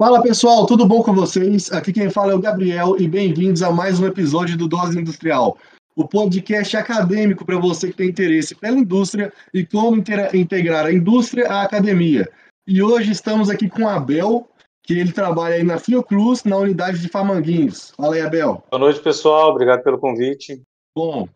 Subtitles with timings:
[0.00, 1.72] Fala pessoal, tudo bom com vocês?
[1.72, 5.58] Aqui quem fala é o Gabriel e bem-vindos a mais um episódio do Dose Industrial,
[5.96, 10.00] o podcast acadêmico para você que tem interesse pela indústria e como
[10.32, 12.30] integrar a indústria à academia.
[12.64, 14.48] E hoje estamos aqui com o Abel,
[14.84, 17.92] que ele trabalha aí na Fiocruz, na unidade de Famanguinhos.
[17.96, 18.62] Fala aí, Abel.
[18.70, 19.50] Boa noite, pessoal.
[19.50, 20.62] Obrigado pelo convite.
[20.96, 21.28] Bom,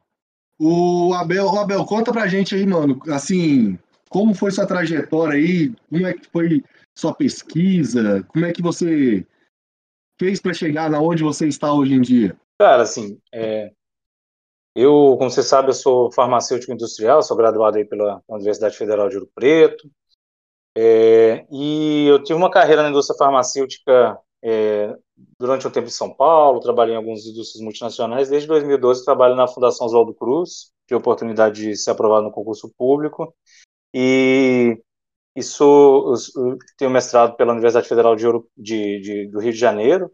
[0.56, 3.76] o Abel, o Abel, conta pra gente aí, mano, assim,
[4.12, 5.74] como foi sua trajetória aí?
[5.88, 6.62] Como é que foi
[6.94, 8.22] sua pesquisa?
[8.28, 9.26] Como é que você
[10.20, 12.36] fez para chegar na onde você está hoje em dia?
[12.60, 13.72] Cara, assim, é,
[14.76, 19.16] eu, como você sabe, eu sou farmacêutico industrial, sou graduado aí pela Universidade Federal de
[19.16, 19.90] Ouro Preto,
[20.76, 24.94] é, e eu tive uma carreira na indústria farmacêutica é,
[25.38, 28.28] durante um tempo em São Paulo, trabalhei em algumas indústrias multinacionais.
[28.28, 32.72] Desde 2012 trabalho na Fundação Oswaldo Cruz, tive a oportunidade de ser aprovado no concurso
[32.76, 33.34] público,
[33.94, 34.78] e
[35.34, 36.14] isso,
[36.76, 38.26] tenho mestrado pela Universidade Federal de,
[38.56, 40.10] de, de do Rio de Janeiro,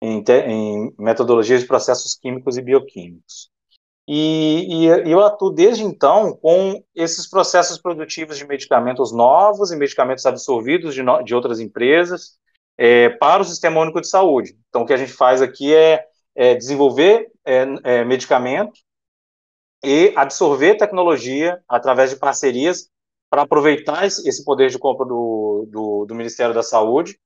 [0.00, 3.50] em, te, em, metodologias de processos químicos e bioquímicos.
[4.06, 10.26] E, e, eu atuo desde então com esses processos produtivos de medicamentos novos e medicamentos
[10.26, 12.36] absorvidos de, no, de outras empresas
[12.76, 14.58] é, para o Sistema Único de Saúde.
[14.68, 18.72] Então, o que a gente faz aqui é, é desenvolver é, é medicamento
[19.84, 22.88] e absorver tecnologia através de parcerias
[23.32, 27.18] para aproveitar esse poder de compra do, do, do Ministério da Saúde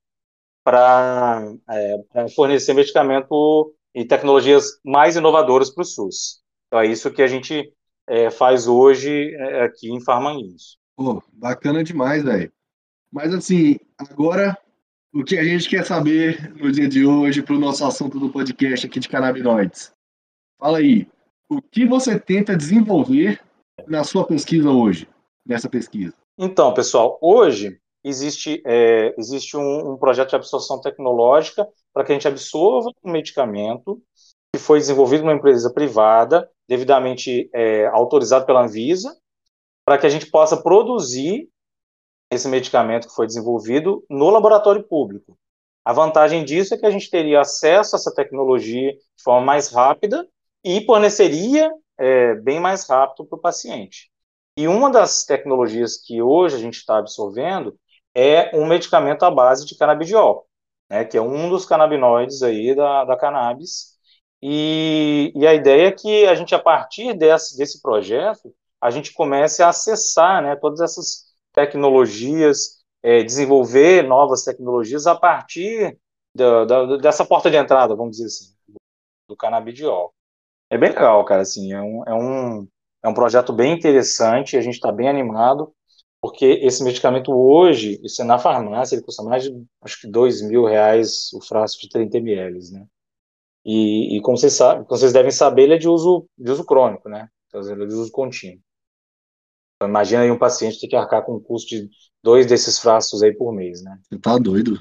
[0.62, 6.45] para é, fornecer medicamento e tecnologias mais inovadoras para o SUS.
[6.69, 7.73] Então é isso que a gente
[8.07, 10.79] é, faz hoje é, aqui em Farmanguinhos.
[10.95, 12.53] Pô, bacana demais, velho.
[13.11, 14.57] Mas assim, agora
[15.12, 18.31] o que a gente quer saber no dia de hoje para o nosso assunto do
[18.31, 19.93] podcast aqui de canabinoides.
[20.57, 21.09] Fala aí,
[21.49, 23.41] o que você tenta desenvolver
[23.89, 25.09] na sua pesquisa hoje?
[25.47, 26.14] Nessa pesquisa?
[26.39, 32.15] Então, pessoal, hoje existe, é, existe um, um, projeto de absorção tecnológica para que a
[32.15, 34.03] gente absorva um medicamento
[34.53, 39.16] que foi desenvolvido numa empresa privada, devidamente é, autorizado pela Anvisa,
[39.84, 41.48] para que a gente possa produzir
[42.31, 45.38] esse medicamento que foi desenvolvido no laboratório público.
[45.84, 49.69] A vantagem disso é que a gente teria acesso a essa tecnologia de forma mais
[49.69, 50.26] rápida
[50.65, 54.10] e forneceria é, bem mais rápido para o paciente.
[54.56, 57.78] E uma das tecnologias que hoje a gente está absorvendo
[58.15, 60.47] é um medicamento à base de canabidiol,
[60.89, 63.97] né, que é um dos canabinoides aí da, da cannabis.
[64.41, 69.12] E, e a ideia é que a gente, a partir desse, desse projeto, a gente
[69.12, 75.99] comece a acessar né, todas essas tecnologias, é, desenvolver novas tecnologias a partir
[76.34, 78.55] da, da, dessa porta de entrada, vamos dizer assim,
[79.28, 80.15] do canabidiol.
[80.71, 82.69] É bem legal, cara, assim, é um, é um
[83.03, 85.73] é um projeto bem interessante, a gente está bem animado,
[86.21, 90.43] porque esse medicamento hoje, isso é na farmácia, ele custa mais de, acho que, dois
[90.43, 92.87] mil reais o frasco de 30 ml, né?
[93.65, 96.65] E, e como, vocês sabem, como vocês devem saber, ele é de uso, de uso
[96.65, 97.29] crônico, né?
[97.47, 98.61] Então, ele é de uso contínuo.
[99.77, 101.89] Então, imagina aí um paciente ter que arcar com um custo de
[102.23, 103.99] dois desses frascos aí por mês, né?
[104.03, 104.81] Você tá doido?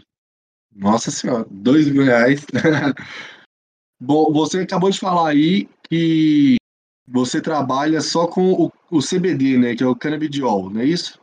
[0.71, 2.45] Nossa senhora, dois mil reais.
[3.99, 6.57] Bom, você acabou de falar aí que
[7.07, 11.19] você trabalha só com o, o CBD, né, que é o canabidiol, não é isso?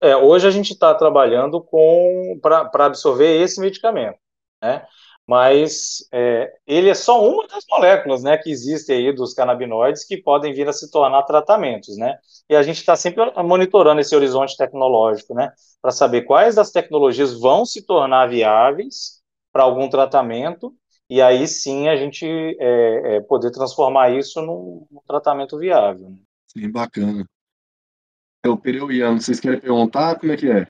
[0.00, 4.18] É, hoje a gente está trabalhando com para absorver esse medicamento,
[4.60, 4.84] né?
[5.24, 10.16] Mas é, ele é só uma das moléculas, né, que existem aí dos canabinoides que
[10.16, 12.18] podem vir a se tornar tratamentos, né?
[12.50, 17.38] E a gente está sempre monitorando esse horizonte tecnológico, né, para saber quais das tecnologias
[17.38, 19.22] vão se tornar viáveis
[19.52, 20.74] para algum tratamento
[21.12, 26.08] e aí sim a gente é, é, poder transformar isso num, num tratamento viável.
[26.08, 26.16] Né?
[26.46, 27.26] Sim, bacana.
[28.42, 30.66] Eu, Pereuiano, vocês querem perguntar como é que é?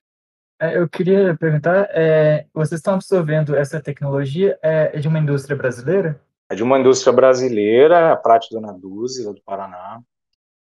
[0.61, 6.21] é eu queria perguntar, é, vocês estão absorvendo essa tecnologia é, de uma indústria brasileira?
[6.49, 10.01] É de uma indústria brasileira, a Prate Dona Duzi, do Paraná.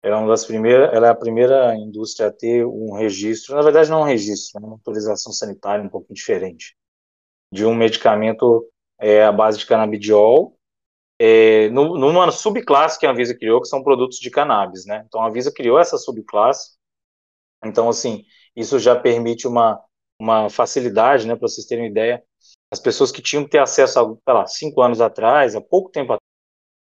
[0.02, 3.62] Ela é uma das primeiras, ela é a primeira indústria a ter um registro, na
[3.62, 6.76] verdade não um registro, é uma autorização sanitária um pouco diferente,
[7.54, 8.68] de um medicamento
[9.00, 10.58] é, a base de canabidiol,
[11.20, 15.04] é, numa subclasse que a Anvisa criou, que são produtos de cannabis, né?
[15.08, 16.78] Então a Anvisa criou essa subclasse.
[17.66, 18.24] Então, assim,
[18.56, 19.82] isso já permite uma,
[20.20, 22.24] uma facilidade, né, para vocês terem uma ideia.
[22.72, 25.90] As pessoas que tinham que ter acesso, a, sei lá, cinco anos atrás, há pouco
[25.90, 26.22] tempo atrás,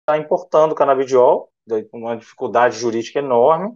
[0.01, 1.51] está importando canabidiol,
[1.93, 3.75] uma dificuldade jurídica enorme.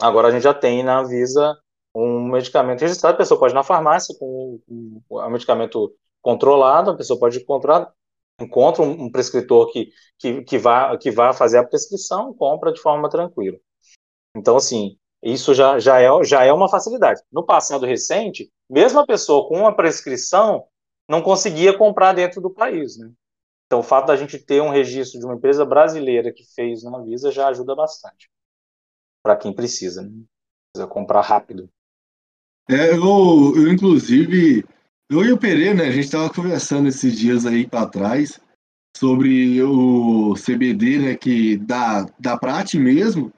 [0.00, 1.58] Agora a gente já tem na Anvisa
[1.94, 7.18] um medicamento registrado, a pessoa pode ir na farmácia com o medicamento controlado, a pessoa
[7.18, 7.92] pode encontrar
[8.40, 13.08] encontra um, prescritor que, que, que, vá, que vá fazer a prescrição, compra de forma
[13.08, 13.58] tranquila.
[14.36, 17.22] Então, assim, Isso já, já, é, já é uma facilidade.
[17.30, 20.66] No passado recente, mesmo a pessoa com uma prescrição
[21.08, 22.96] não conseguia comprar dentro do país.
[22.96, 23.12] Né?
[23.66, 26.98] Então, o fato da gente ter um registro de uma empresa brasileira que fez na
[26.98, 28.28] Visa já ajuda bastante
[29.22, 30.10] para quem precisa, né?
[30.72, 31.68] precisa comprar rápido.
[32.68, 34.64] É, eu, eu inclusive,
[35.12, 38.40] eu e o Pereira, né, a gente estava conversando esses dias aí para trás
[38.96, 43.32] sobre o CBD, né, que dá, dá Prate mesmo,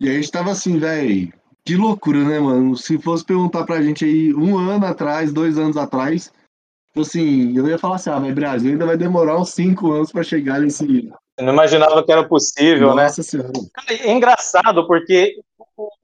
[0.00, 1.32] e a gente tava assim, velho,
[1.64, 2.76] que loucura, né, mano?
[2.76, 6.32] Se fosse perguntar pra gente aí um ano atrás, dois anos atrás,
[6.96, 10.24] assim, eu ia falar assim, ah, mas Brasil ainda vai demorar uns cinco anos para
[10.24, 11.08] chegar nesse.
[11.38, 13.02] Eu não imaginava que era possível, Nossa né?
[13.04, 13.52] Nossa Senhora.
[13.88, 15.40] É engraçado, porque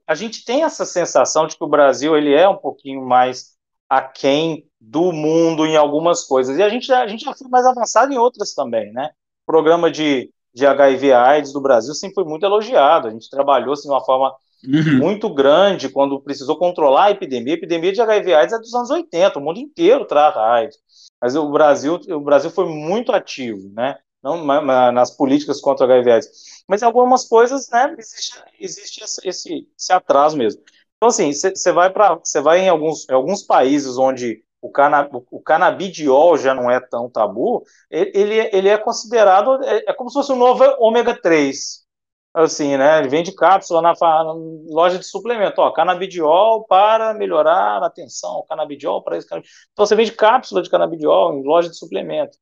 [0.07, 3.58] a gente tem essa sensação de que o Brasil ele é um pouquinho mais
[3.89, 6.57] aquém do mundo em algumas coisas.
[6.59, 9.11] E a gente, a gente já foi mais avançado em outras também, né?
[9.43, 13.09] O programa de, de HIV AIDS do Brasil sempre foi muito elogiado.
[13.09, 14.99] A gente trabalhou assim, de uma forma uhum.
[14.99, 17.55] muito grande quando precisou controlar a epidemia.
[17.55, 20.79] A epidemia de HIV AIDS é dos anos 80, o mundo inteiro trata AIDS.
[21.21, 23.99] Mas o Brasil, o Brasil foi muito ativo, né?
[24.23, 24.45] Não,
[24.93, 26.29] nas políticas contra HIV AIDS.
[26.69, 30.63] Mas em algumas coisas, né, existe, existe esse, esse atraso mesmo.
[30.99, 35.09] Então, assim, você vai para você vai em alguns, em alguns países onde o, cana,
[35.31, 40.15] o canabidiol já não é tão tabu, ele, ele é considerado, é, é como se
[40.15, 41.87] fosse um novo ômega 3.
[42.35, 42.99] Assim, né?
[42.99, 44.33] Ele vende cápsula na, na
[44.69, 45.61] loja de suplemento.
[45.61, 49.27] Ó, canabidiol para melhorar a tensão, canabidiol para isso.
[49.27, 49.43] Então,
[49.77, 52.37] você vende cápsula de canabidiol em loja de suplemento.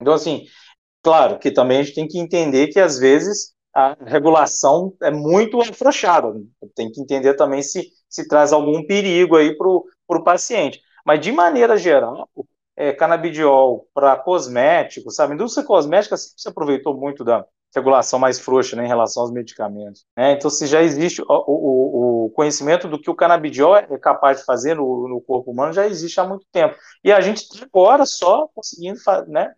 [0.00, 0.44] Então, assim,
[1.02, 5.60] claro que também a gente tem que entender que, às vezes, a regulação é muito
[5.60, 6.32] afrouxada.
[6.74, 10.80] Tem que entender também se, se traz algum perigo aí para o paciente.
[11.04, 12.26] Mas, de maneira geral,
[12.74, 15.32] é, canabidiol para cosméticos, sabe?
[15.32, 17.44] A indústria cosmética sempre se aproveitou muito da
[17.74, 20.06] regulação mais frouxa né, em relação aos medicamentos.
[20.16, 20.32] Né?
[20.32, 24.46] Então, se já existe o, o, o, conhecimento do que o canabidiol é capaz de
[24.46, 26.74] fazer no, no, corpo humano, já existe há muito tempo.
[27.04, 28.98] E a gente está agora só conseguindo
[29.28, 29.52] né,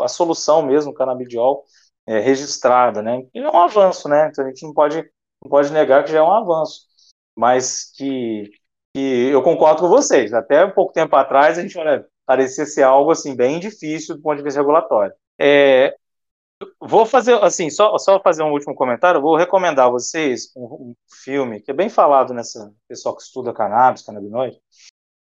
[0.00, 1.64] a solução mesmo, o canabidiol,
[2.08, 3.22] é, registrada, né?
[3.34, 4.28] E é um avanço, né?
[4.28, 4.96] Então a gente não pode,
[5.44, 6.86] não pode negar que já é um avanço,
[7.36, 8.50] mas que,
[8.94, 10.32] que eu concordo com vocês.
[10.32, 14.22] Até um pouco tempo atrás a gente olha, parecia ser algo assim bem difícil do
[14.22, 15.12] ponto de vista regulatório.
[15.38, 15.94] É,
[16.80, 19.20] vou fazer assim, só, só fazer um último comentário.
[19.20, 23.52] Vou recomendar a vocês um, um, filme que é bem falado nessa pessoal que estuda
[23.52, 24.58] cannabis, canabinoide,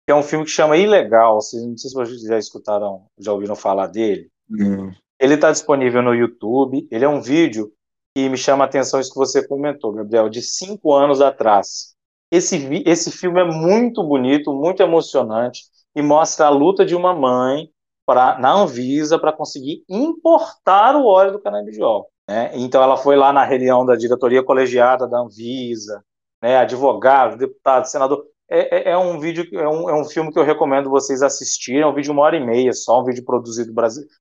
[0.05, 1.39] que é um filme que chama Ilegal.
[1.39, 4.29] Vocês, não sei se vocês já escutaram, já ouviram falar dele.
[4.49, 4.91] Não.
[5.19, 6.87] Ele está disponível no YouTube.
[6.91, 7.71] Ele é um vídeo
[8.15, 11.95] que me chama a atenção isso que você comentou, Gabriel, de cinco anos atrás.
[12.31, 15.63] Esse, esse filme é muito bonito, muito emocionante
[15.95, 17.69] e mostra a luta de uma mãe
[18.05, 22.09] pra, na Anvisa para conseguir importar o óleo do canabidiol.
[22.27, 22.51] Né?
[22.55, 26.03] Então ela foi lá na reunião da diretoria colegiada da Anvisa,
[26.41, 30.37] né, advogado, deputado, senador, é, é, é, um vídeo, é um, é um filme que
[30.37, 31.81] eu recomendo vocês assistirem.
[31.81, 33.73] É um vídeo de uma hora e meia só, um vídeo produzido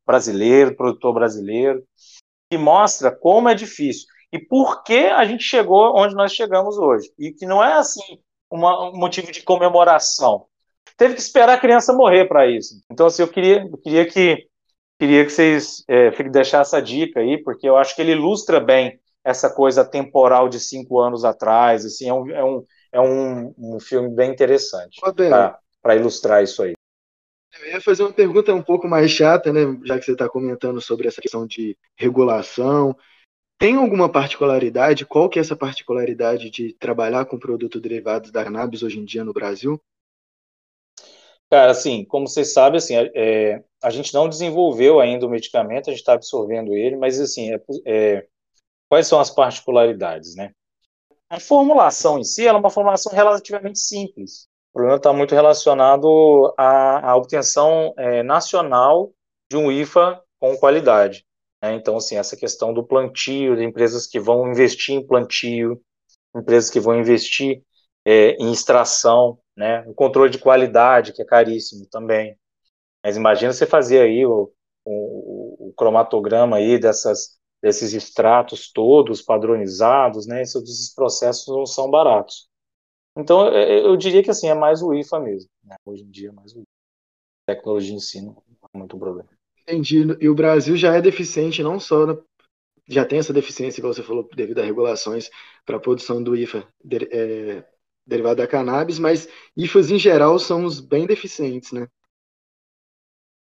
[0.07, 1.85] brasileiro, produtor brasileiro,
[2.51, 7.13] que mostra como é difícil e por que a gente chegou onde nós chegamos hoje.
[7.19, 8.19] E que não é assim
[8.51, 10.47] uma, um motivo de comemoração.
[10.97, 12.83] Teve que esperar a criança morrer para isso.
[12.91, 14.47] Então, assim, eu queria, eu queria que
[14.99, 19.01] queria que vocês é, deixassem essa dica aí, porque eu acho que ele ilustra bem
[19.25, 21.85] essa coisa temporal de cinco anos atrás.
[21.85, 26.75] Assim, é um, é um é um, um filme bem interessante para ilustrar isso aí.
[27.61, 29.61] Eu ia fazer uma pergunta um pouco mais chata, né?
[29.85, 32.97] Já que você está comentando sobre essa questão de regulação.
[33.59, 35.05] Tem alguma particularidade?
[35.07, 39.23] Qual que é essa particularidade de trabalhar com produtos derivados da cannabis hoje em dia
[39.23, 39.81] no Brasil?
[41.51, 45.93] Cara, assim, como vocês sabem, assim, é, a gente não desenvolveu ainda o medicamento, a
[45.93, 48.27] gente está absorvendo ele, mas assim, é, é,
[48.89, 50.53] quais são as particularidades, né?
[51.33, 54.49] A formulação em si é uma formulação relativamente simples.
[54.69, 59.15] O problema está muito relacionado à, à obtenção é, nacional
[59.51, 61.25] de um IFA com qualidade.
[61.63, 61.73] Né?
[61.73, 65.81] Então, assim, essa questão do plantio, de empresas que vão investir em plantio,
[66.37, 67.63] empresas que vão investir
[68.05, 69.83] é, em extração, né?
[69.87, 72.37] o controle de qualidade, que é caríssimo também.
[73.03, 74.53] Mas imagina você fazer aí o,
[74.85, 80.43] o, o cromatograma aí dessas desses extratos todos padronizados, né?
[80.43, 82.49] Esses processos não são baratos.
[83.17, 85.51] Então, é, é, eu diria que assim é mais o IFA mesmo.
[85.63, 85.77] Né?
[85.85, 86.69] Hoje em dia, é mais o IFA.
[87.47, 88.43] A tecnologia em si não
[88.75, 89.29] é muito problema.
[89.63, 90.05] Entendi.
[90.21, 92.19] E o Brasil já é deficiente não só na...
[92.89, 95.31] já tem essa deficiência, como você falou, devido a regulações
[95.65, 96.67] para a produção do IFA
[97.11, 97.65] é,
[98.05, 101.87] derivado da cannabis, mas IFAs em geral são os bem deficientes, né?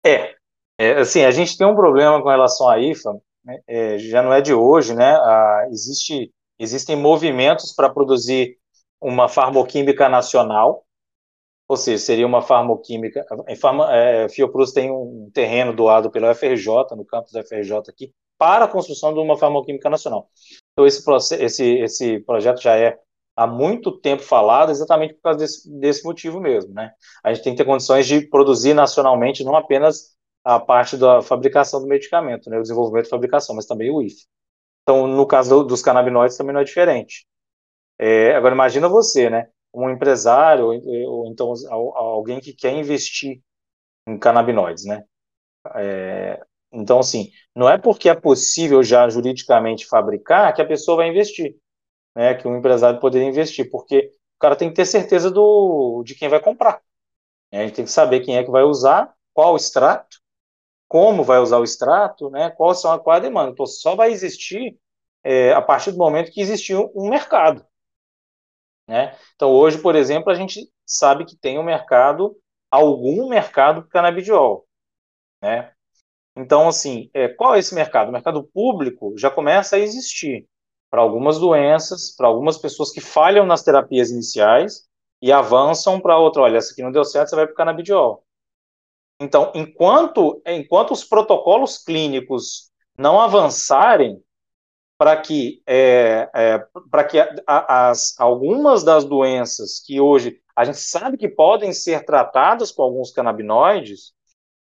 [0.05, 0.35] É,
[0.79, 3.21] é, assim, a gente tem um problema com relação à IFA,
[3.67, 5.13] é, já não é de hoje, né?
[5.17, 8.59] Ah, existe, existem movimentos para produzir
[9.01, 10.85] uma farmoquímica nacional,
[11.69, 13.25] ou seja, seria uma farmoquímica.
[13.49, 18.13] Em farma, é, Fiocruz tem um terreno doado pela UFRJ, no campus da UFRJ aqui,
[18.37, 20.29] para a construção de uma farmoquímica nacional.
[20.73, 21.03] Então, esse,
[21.37, 22.99] esse, esse projeto já é
[23.37, 26.75] há muito tempo falado, exatamente por causa desse, desse motivo mesmo.
[26.75, 26.93] Né?
[27.23, 30.17] A gente tem que ter condições de produzir nacionalmente, não apenas
[30.51, 34.27] a parte da fabricação do medicamento, né, o desenvolvimento e fabricação, mas também o IF.
[34.83, 37.25] Então, no caso dos canabinoides, também não é diferente.
[37.97, 40.75] É, agora, imagina você, né, um empresário, ou,
[41.09, 41.53] ou então
[41.95, 43.41] alguém que quer investir
[44.09, 45.05] em canabinoides, né?
[45.77, 46.43] É,
[46.73, 51.57] então, assim, não é porque é possível já juridicamente fabricar que a pessoa vai investir,
[52.17, 52.35] né?
[52.35, 56.29] Que um empresário poderia investir, porque o cara tem que ter certeza do, de quem
[56.29, 56.83] vai comprar.
[57.53, 57.61] Né?
[57.61, 60.20] A gente tem que saber quem é que vai usar, qual extrato,
[60.91, 63.53] como vai usar o extrato, né, qual, são, qual a demanda.
[63.53, 64.77] Então, só vai existir
[65.23, 67.65] é, a partir do momento que existir um mercado.
[68.89, 69.17] Né?
[69.37, 72.37] Então, hoje, por exemplo, a gente sabe que tem um mercado,
[72.69, 74.67] algum mercado para canabidiol.
[75.41, 75.73] Né?
[76.37, 78.09] Então, assim, é, qual é esse mercado?
[78.09, 80.49] O mercado público já começa a existir
[80.91, 84.89] para algumas doenças, para algumas pessoas que falham nas terapias iniciais
[85.23, 86.43] e avançam para outra.
[86.43, 88.25] Olha, essa aqui não deu certo, você vai para o canabidiol.
[89.21, 94.19] Então, enquanto, enquanto os protocolos clínicos não avançarem
[94.97, 100.79] para que, é, é, para que a, as, algumas das doenças que hoje a gente
[100.79, 104.13] sabe que podem ser tratadas com alguns canabinoides,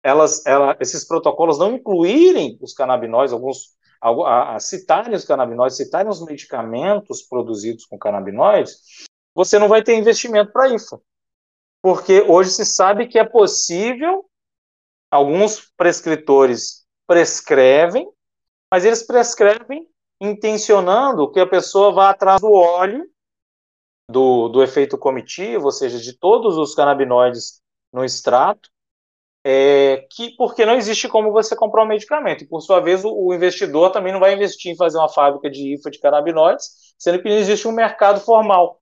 [0.02, 6.10] elas, ela, esses protocolos não incluírem os canabinoides, alguns a, a, citarem os canabinoides, citarem
[6.10, 11.00] os medicamentos produzidos com canabinoides, você não vai ter investimento para IFA.
[11.82, 14.27] Porque hoje se sabe que é possível
[15.10, 18.08] alguns prescritores prescrevem,
[18.70, 19.88] mas eles prescrevem
[20.20, 23.08] intencionando que a pessoa vá atrás do óleo,
[24.10, 27.60] do, do efeito comitivo, ou seja, de todos os canabinoides
[27.92, 28.68] no extrato,
[29.44, 32.42] é, que porque não existe como você comprar um medicamento.
[32.42, 35.50] E por sua vez, o, o, investidor também não vai investir em fazer uma fábrica
[35.50, 38.80] de IFA de canabinoides, sendo que não existe um mercado formal.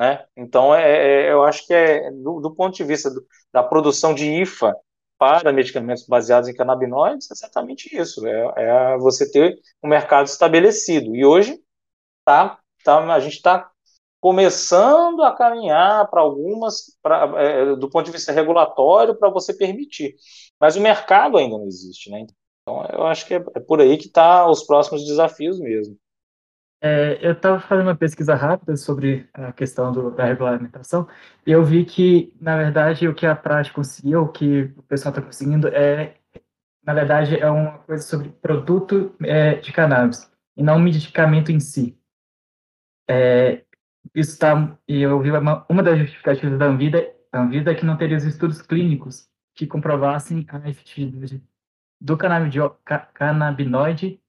[0.00, 0.24] Né?
[0.36, 4.14] Então, é, é, eu acho que é do, do ponto de vista do, da produção
[4.14, 4.74] de IFA
[5.18, 11.14] para medicamentos baseados em canabinoides é exatamente isso, é, é você ter um mercado estabelecido.
[11.14, 11.60] E hoje
[12.24, 13.70] tá, tá, a gente está
[14.20, 20.14] começando a caminhar para algumas, pra, é, do ponto de vista regulatório, para você permitir.
[20.60, 22.26] Mas o mercado ainda não existe, né?
[22.62, 25.96] Então eu acho que é, é por aí que está os próximos desafios mesmo.
[26.80, 31.08] É, eu estava fazendo uma pesquisa rápida sobre a questão do, da regulamentação
[31.44, 35.12] e eu vi que, na verdade, o que a prática conseguiu, o que o pessoal
[35.12, 36.14] está conseguindo, é,
[36.84, 41.98] na verdade, é uma coisa sobre produto é, de cannabis e não medicamento em si.
[43.10, 43.64] É,
[44.14, 47.84] isso está, e eu vi uma, uma das justificativas da Anvida, a Anvida é que
[47.84, 51.42] não teria os estudos clínicos que comprovassem a efetividade
[52.00, 54.20] do canabinoide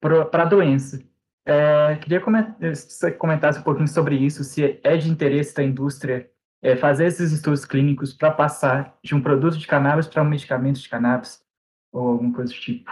[0.00, 1.00] para a doença.
[1.44, 5.62] É, queria comentar, se você comentasse um pouquinho sobre isso, se é de interesse da
[5.62, 6.30] indústria
[6.62, 10.80] é, fazer esses estudos clínicos para passar de um produto de cannabis para um medicamento
[10.80, 11.44] de cannabis
[11.92, 12.90] ou alguma coisa do tipo.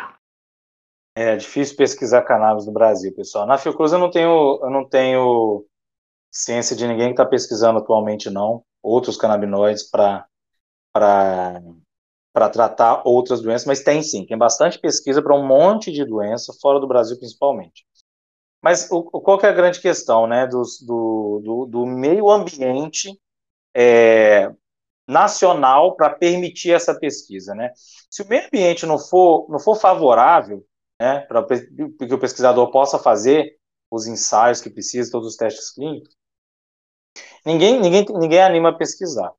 [1.14, 3.47] É difícil pesquisar cannabis no Brasil, pessoal.
[3.47, 5.64] Na Fiocruz eu não tenho, eu não tenho
[6.30, 10.26] ciência de ninguém que está pesquisando atualmente, não, outros canabinoides para
[12.33, 16.52] para tratar outras doenças, mas tem sim, tem bastante pesquisa para um monte de doença,
[16.61, 17.85] fora do Brasil principalmente.
[18.62, 20.62] Mas o, qual que é a grande questão, né, do,
[21.43, 23.19] do, do meio ambiente
[23.75, 24.52] é,
[25.09, 27.73] nacional para permitir essa pesquisa, né?
[28.11, 30.64] Se o meio ambiente não for, não for favorável,
[31.00, 33.59] né, para que o pesquisador possa fazer
[33.90, 36.14] os ensaios que precisa, todos os testes clínicos,
[37.45, 39.33] ninguém, ninguém, ninguém anima a pesquisar.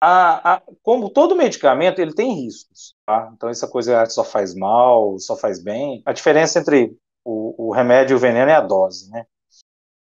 [0.00, 3.32] A, a, como todo medicamento, ele tem riscos, tá?
[3.34, 6.02] Então, essa coisa só faz mal, só faz bem.
[6.04, 9.26] A diferença entre o, o remédio o veneno é a dose, né?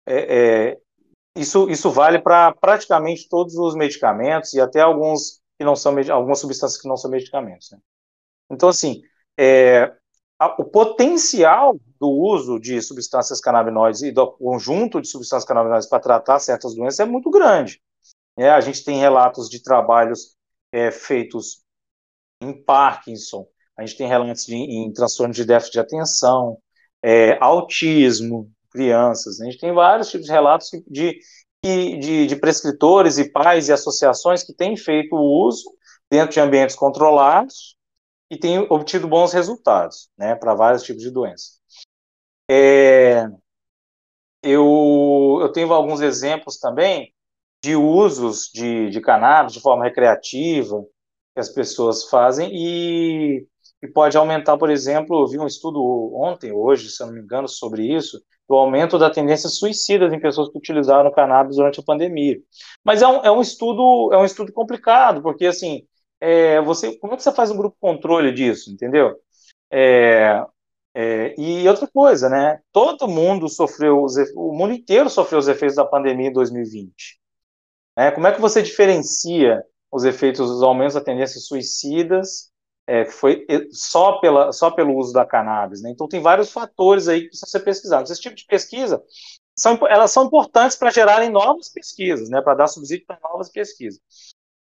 [0.05, 0.37] É,
[0.69, 0.77] é,
[1.35, 6.39] isso, isso vale para praticamente todos os medicamentos e até alguns que não são algumas
[6.39, 7.71] substâncias que não são medicamentos.
[7.71, 7.79] Né?
[8.51, 9.01] Então, assim,
[9.37, 9.91] é,
[10.37, 15.99] a, o potencial do uso de substâncias canabinoides e do conjunto de substâncias canabinoides para
[15.99, 17.81] tratar certas doenças é muito grande.
[18.37, 20.35] É, a gente tem relatos de trabalhos
[20.71, 21.63] é, feitos
[22.41, 26.59] em Parkinson, a gente tem relatos de, em transtorno de déficit de atenção,
[27.05, 29.37] é, autismo, crianças.
[29.37, 29.45] Né?
[29.47, 31.19] A gente tem vários tipos de relatos de,
[31.63, 35.71] de, de prescritores e pais e associações que têm feito o uso
[36.09, 37.77] dentro de ambientes controlados
[38.27, 41.59] e têm obtido bons resultados né, para vários tipos de doenças.
[42.49, 43.27] É,
[44.41, 47.13] eu, eu tenho alguns exemplos também
[47.63, 50.83] de usos de, de cannabis de forma recreativa
[51.35, 53.47] que as pessoas fazem e,
[53.85, 55.79] e pode aumentar, por exemplo, eu vi um estudo
[56.15, 60.19] ontem, hoje, se eu não me engano, sobre isso, do aumento da tendência suicida em
[60.19, 62.39] pessoas que utilizaram cannabis durante a pandemia.
[62.83, 65.83] Mas é um, é um estudo é um estudo complicado, porque assim,
[66.19, 69.15] é, você, como é que você faz um grupo controle disso, entendeu?
[69.71, 70.43] É,
[70.93, 72.59] é, e outra coisa, né?
[72.71, 77.19] Todo mundo sofreu, o mundo inteiro sofreu os efeitos da pandemia em 2020.
[77.97, 78.11] Né?
[78.11, 82.51] Como é que você diferencia os efeitos dos aumentos da tendência suicidas
[82.87, 85.81] é, foi só, pela, só pelo uso da cannabis?
[85.81, 85.91] Né?
[85.91, 88.11] Então tem vários fatores aí que precisam ser pesquisados.
[88.11, 89.03] Esse tipo de pesquisa
[89.57, 92.41] são, elas são importantes para gerarem novas pesquisas, né?
[92.41, 94.01] Para dar subsídio para novas pesquisas.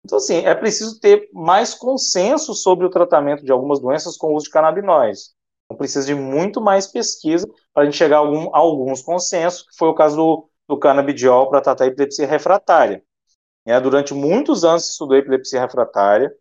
[0.05, 4.37] Então, assim, é preciso ter mais consenso sobre o tratamento de algumas doenças com o
[4.37, 5.35] uso de canabinoides.
[5.65, 9.63] Então, precisa de muito mais pesquisa para a gente chegar a, algum, a, alguns consensos,
[9.63, 13.03] que foi o caso do, do canabidiol para tratar a epilepsia refratária.
[13.65, 16.35] É, durante muitos anos se estudou epilepsia refratária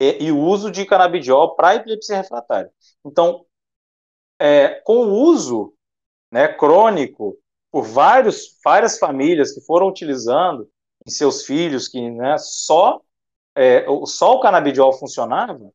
[0.00, 2.70] e, e o uso de canabidiol para epilepsia refratária.
[3.04, 3.44] Então,
[4.38, 5.72] é, com o uso
[6.30, 7.36] né, crônico
[7.70, 10.68] por vários, várias famílias que foram utilizando
[11.06, 13.00] em seus filhos, que né, só,
[13.54, 15.70] é, só o canabidiol funcionava,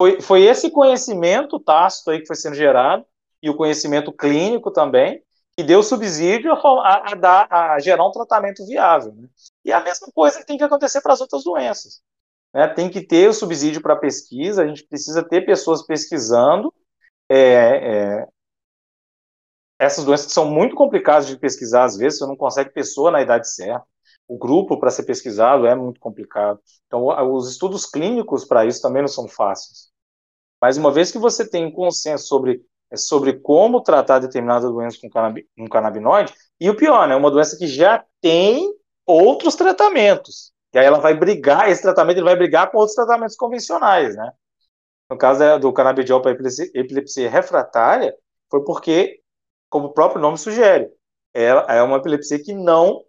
[0.00, 3.04] foi, foi esse conhecimento tácito aí que foi sendo gerado,
[3.42, 5.22] e o conhecimento clínico também,
[5.56, 9.12] que deu subsídio a, a, dar, a gerar um tratamento viável.
[9.12, 9.28] Né?
[9.64, 12.00] E a mesma coisa tem que acontecer para as outras doenças.
[12.54, 12.68] Né?
[12.68, 16.72] Tem que ter o subsídio para pesquisa, a gente precisa ter pessoas pesquisando
[17.28, 18.28] é, é,
[19.78, 23.22] essas doenças que são muito complicadas de pesquisar, às vezes, você não consegue pessoa na
[23.22, 23.84] idade certa.
[24.28, 26.60] O grupo para ser pesquisado é muito complicado.
[26.86, 29.90] Então, os estudos clínicos para isso também não são fáceis.
[30.60, 34.98] Mas uma vez que você tem um consenso sobre, é, sobre como tratar determinada doença
[35.00, 38.72] com canabinoide, e o pior, né, uma doença que já tem
[39.04, 40.51] outros tratamentos.
[40.72, 44.32] E aí ela vai brigar, esse tratamento ele vai brigar com outros tratamentos convencionais, né?
[45.10, 48.14] No caso do canabidiol para epilepsia, epilepsia refratária,
[48.50, 49.20] foi porque,
[49.68, 50.90] como o próprio nome sugere,
[51.34, 53.04] ela é uma epilepsia que não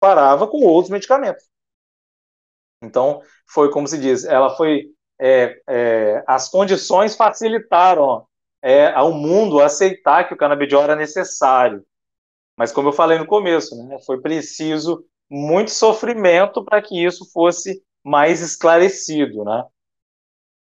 [0.00, 1.44] parava com outros medicamentos.
[2.82, 4.90] Então, foi como se diz, ela foi
[5.20, 8.26] é, é, as condições facilitaram
[8.62, 11.84] é, ao mundo aceitar que o canabidiol era necessário.
[12.56, 17.82] Mas, como eu falei no começo, né, foi preciso muito sofrimento para que isso fosse
[18.04, 19.44] mais esclarecido.
[19.44, 19.64] Né?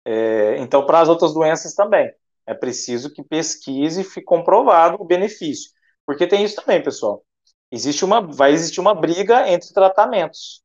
[0.04, 2.12] É, então, para as outras doenças também.
[2.46, 5.72] É preciso que pesquise e fique comprovado o benefício.
[6.06, 7.24] Porque tem isso também, pessoal.
[7.72, 10.62] Existe uma, vai existir uma briga entre tratamentos.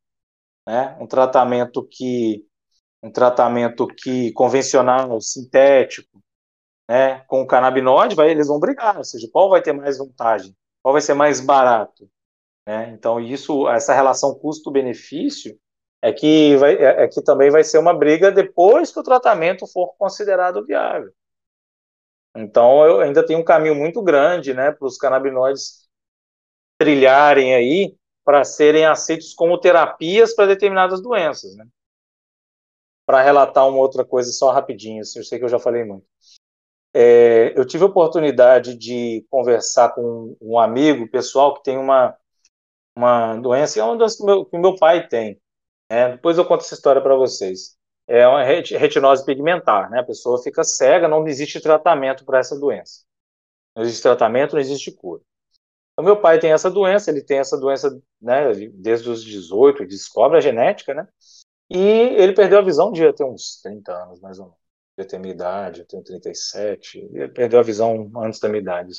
[0.67, 0.95] Né?
[0.99, 2.45] Um tratamento que
[3.03, 6.21] um tratamento que convencional, sintético,
[6.87, 10.55] né, com o canabinoide, vai, eles vão brigar, ou seja, qual vai ter mais vantagem,
[10.83, 12.09] qual vai ser mais barato,
[12.67, 12.91] né?
[12.91, 15.57] Então isso, essa relação custo-benefício
[16.01, 19.67] é que vai, é, é que também vai ser uma briga depois que o tratamento
[19.67, 21.11] for considerado viável.
[22.35, 25.89] Então eu ainda tenho um caminho muito grande, né, para os canabinoides
[26.77, 31.65] trilharem aí para serem aceitos como terapias para determinadas doenças, né?
[33.05, 36.05] para relatar uma outra coisa só rapidinho, assim, eu sei que eu já falei muito.
[36.93, 42.15] É, eu tive a oportunidade de conversar com um amigo pessoal que tem uma,
[42.95, 45.39] uma doença, é uma doença que meu, que meu pai tem.
[45.89, 46.11] Né?
[46.11, 47.77] Depois eu conto essa história para vocês.
[48.07, 49.99] É uma retinose pigmentar, né?
[49.99, 53.03] A pessoa fica cega, não existe tratamento para essa doença.
[53.75, 55.21] Não existe tratamento, não existe cura.
[55.97, 60.37] O meu pai tem essa doença, ele tem essa doença né, desde os 18, descobre
[60.37, 61.07] a genética, né?
[61.69, 64.59] E ele perdeu a visão, devia ter uns 30 anos, mais ou menos.
[64.97, 66.99] Devia ter minha idade, eu tenho 37.
[67.13, 68.91] Ele perdeu a visão antes da minha idade.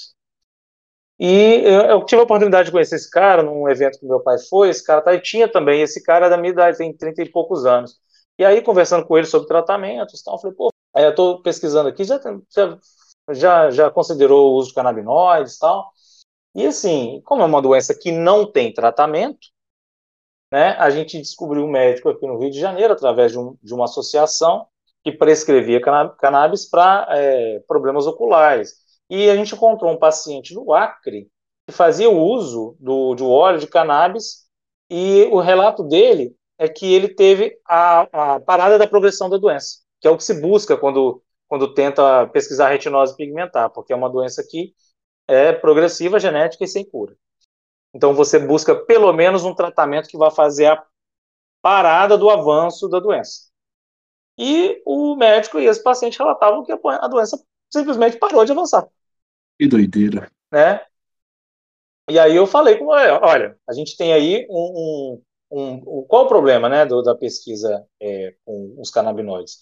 [1.18, 4.70] E eu, tive a oportunidade de conhecer esse cara num evento que meu pai foi.
[4.70, 7.30] Esse cara tá, e tinha também, esse cara é da minha idade, tem 30 e
[7.30, 8.00] poucos anos.
[8.38, 11.88] E aí, conversando com ele sobre tratamentos tal, eu falei, pô, aí eu tô pesquisando
[11.88, 12.20] aqui, já,
[12.50, 12.78] já,
[13.30, 15.92] já, já considerou o uso de canabinoides e tal.
[16.54, 19.48] E assim, como é uma doença que não tem tratamento,
[20.52, 23.72] né, a gente descobriu um médico aqui no Rio de Janeiro, através de, um, de
[23.72, 24.66] uma associação
[25.02, 28.81] que prescrevia cannabis para é, problemas oculares.
[29.14, 31.30] E a gente encontrou um paciente no Acre
[31.66, 34.46] que fazia o uso do, de óleo de cannabis
[34.88, 39.80] e o relato dele é que ele teve a, a parada da progressão da doença,
[40.00, 44.08] que é o que se busca quando, quando tenta pesquisar retinose pigmentar, porque é uma
[44.08, 44.72] doença que
[45.28, 47.14] é progressiva, genética e sem cura.
[47.92, 50.82] Então você busca pelo menos um tratamento que vai fazer a
[51.60, 53.50] parada do avanço da doença.
[54.38, 57.38] E o médico e esse paciente relatavam que a doença
[57.70, 58.88] simplesmente parou de avançar.
[59.58, 60.30] Que doideira.
[60.50, 60.80] Né?
[62.10, 66.28] E aí eu falei com olha, a gente tem aí um, um, um qual o
[66.28, 69.58] problema, né, do, da pesquisa é, com os canabinoides?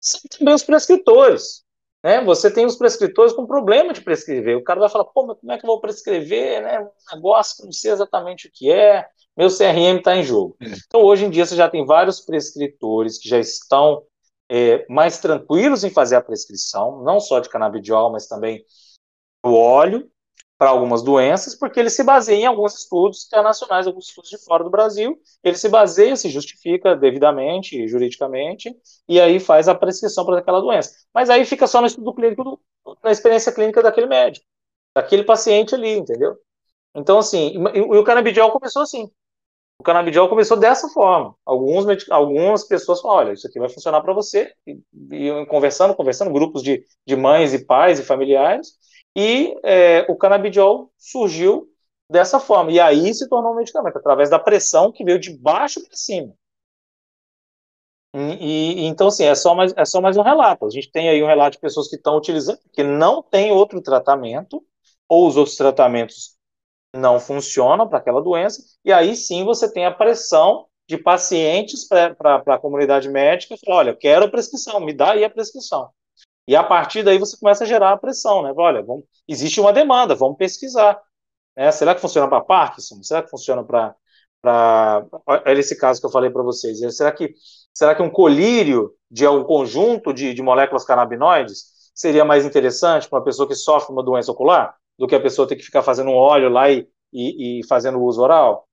[0.00, 1.64] São também os prescritores,
[2.02, 2.24] né?
[2.24, 4.56] Você tem os prescritores com problema de prescrever.
[4.56, 6.80] O cara vai falar, pô, mas como é que eu vou prescrever, né?
[6.80, 10.56] Um negócio que não sei exatamente o que é, meu CRM está em jogo.
[10.62, 10.66] É.
[10.86, 14.02] Então, hoje em dia, você já tem vários prescritores que já estão
[14.48, 18.64] é, mais tranquilos em fazer a prescrição, não só de canabidiol, mas também
[19.46, 20.10] do óleo,
[20.58, 24.64] para algumas doenças, porque ele se baseia em alguns estudos internacionais, alguns estudos de fora
[24.64, 28.74] do Brasil, ele se baseia, se justifica devidamente, juridicamente,
[29.08, 30.92] e aí faz a prescrição para aquela doença.
[31.12, 32.60] Mas aí fica só no estudo clínico, do,
[33.04, 34.46] na experiência clínica daquele médico,
[34.94, 36.36] daquele paciente ali, entendeu?
[36.94, 39.10] Então, assim, e, e o canabidiol começou assim.
[39.78, 41.34] O canabidiol começou dessa forma.
[41.44, 44.80] Alguns, algumas pessoas falam, olha, isso aqui vai funcionar para você, e,
[45.12, 48.78] e, conversando, conversando, grupos de, de mães e pais e familiares,
[49.16, 51.66] e é, o canabidiol surgiu
[52.10, 52.70] dessa forma.
[52.70, 56.34] E aí se tornou um medicamento, através da pressão que veio de baixo para cima.
[58.14, 60.66] E, e, então, assim, é só, mais, é só mais um relato.
[60.66, 63.80] A gente tem aí um relato de pessoas que estão utilizando, que não tem outro
[63.80, 64.62] tratamento,
[65.08, 66.36] ou os outros tratamentos
[66.94, 72.42] não funcionam para aquela doença, e aí sim você tem a pressão de pacientes para
[72.46, 75.90] a comunidade médica, falar, olha, quero a prescrição, me dá aí a prescrição.
[76.46, 78.52] E a partir daí você começa a gerar a pressão, né?
[78.56, 81.00] Olha, vamos, existe uma demanda, vamos pesquisar.
[81.56, 81.72] Né?
[81.72, 83.02] Será que funciona para Parkinson?
[83.02, 83.94] Será que funciona para.
[85.26, 86.78] Olha esse caso que eu falei para vocês.
[86.94, 87.34] Será que,
[87.74, 93.18] será que um colírio de um conjunto de, de moléculas canabinoides seria mais interessante para
[93.18, 96.10] uma pessoa que sofre uma doença ocular do que a pessoa ter que ficar fazendo
[96.10, 98.68] um óleo lá e, e, e fazendo uso oral?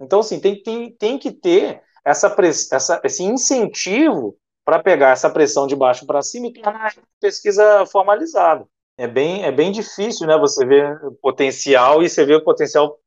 [0.00, 2.34] Então, assim, tem, tem, tem que ter essa,
[2.72, 4.36] essa, esse incentivo
[4.68, 8.68] para pegar essa pressão de baixo para cima e tornar pesquisa formalizada.
[8.98, 13.00] É bem, é bem difícil, né, você ver potencial e você ver o potencial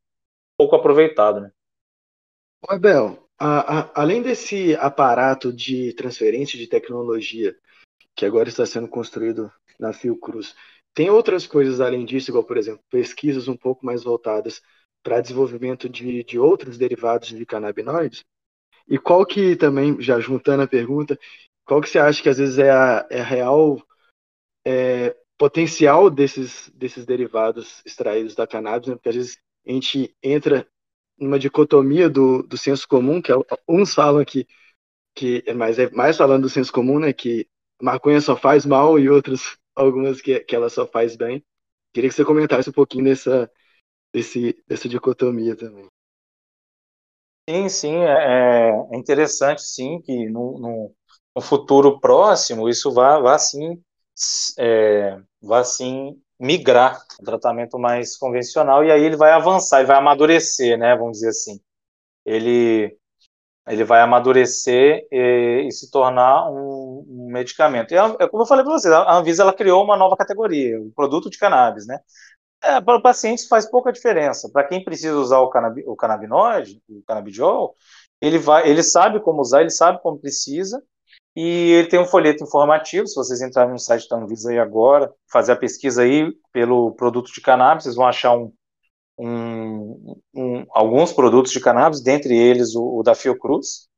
[0.57, 1.51] pouco aproveitado, né?
[2.67, 7.55] Abel, a, a, além desse aparato de transferência de tecnologia
[8.15, 10.55] que agora está sendo construído na Fiocruz,
[10.95, 14.63] tem outras coisas além disso, igual, por exemplo, pesquisas um pouco mais voltadas
[15.03, 18.25] para desenvolvimento de, de outros derivados de canabinoides?
[18.87, 21.17] E qual que também, já juntando a pergunta,
[21.65, 23.81] qual que você acha que às vezes é a, é a real
[24.65, 28.87] é, potencial desses, desses derivados extraídos da cannabis?
[28.87, 28.95] Né?
[28.95, 30.67] Porque às vezes a gente entra
[31.17, 33.35] numa dicotomia do, do senso comum, que é,
[33.67, 34.47] uns falam que,
[35.15, 37.47] que mas é mais falando do senso comum, né, que
[37.81, 41.43] maconha só faz mal e outros algumas que, que ela só faz bem.
[41.93, 43.51] Queria que você comentasse um pouquinho dessa,
[44.13, 45.87] desse, dessa dicotomia também.
[47.49, 50.95] Sim, sim, é, é interessante, sim, que no, no,
[51.35, 53.81] no futuro próximo isso vá sim,
[54.57, 59.97] é, vá sim migrar um tratamento mais convencional e aí ele vai avançar, ele vai
[59.97, 61.59] amadurecer, né, vamos dizer assim.
[62.25, 62.97] Ele
[63.67, 67.93] ele vai amadurecer e, e se tornar um, um medicamento.
[67.93, 71.29] É como eu falei para vocês, a Anvisa ela criou uma nova categoria, o produto
[71.29, 71.99] de cannabis, né?
[72.63, 74.49] É, para o paciente faz pouca diferença.
[74.51, 77.75] Para quem precisa usar o, canab, o canabinoide, o canabidiol,
[78.19, 80.81] ele vai, ele sabe como usar, ele sabe como precisa,
[81.35, 85.13] e ele tem um folheto informativo, se vocês entrarem no site da Anvisa aí agora,
[85.31, 88.51] fazer a pesquisa aí pelo produto de cannabis, vocês vão achar um,
[89.17, 93.89] um, um, alguns produtos de cannabis, dentre eles o, o da Fiocruz,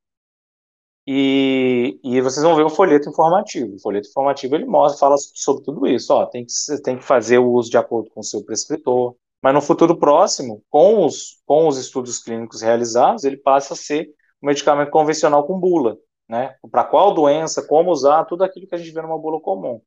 [1.05, 3.75] e, e, vocês vão ver o folheto informativo.
[3.75, 6.13] O folheto informativo ele mostra, fala sobre tudo isso.
[6.13, 9.13] Ó, tem que, você tem que fazer o uso de acordo com o seu prescritor.
[9.41, 14.07] Mas no futuro próximo, com os, com os estudos clínicos realizados, ele passa a ser
[14.41, 15.97] um medicamento convencional com bula
[16.33, 16.55] né?
[16.71, 19.79] Para qual doença, como usar, tudo aquilo que a gente vê numa bula comum.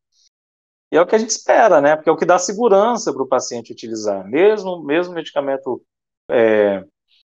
[0.93, 1.97] E é o que a gente espera, né?
[1.97, 4.25] Porque é o que dá segurança para o paciente utilizar.
[4.29, 5.83] Mesmo, mesmo medicamento
[6.31, 6.85] é,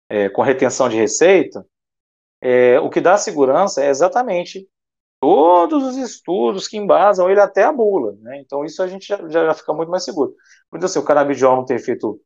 [0.09, 1.65] é, com retenção de receita,
[2.41, 4.65] é, o que dá segurança é exatamente
[5.19, 8.39] todos os estudos que embasam ele até a bula, né?
[8.39, 10.33] Então isso a gente já, já fica muito mais seguro.
[10.69, 12.21] Porque assim, o canabidiol não tem efeito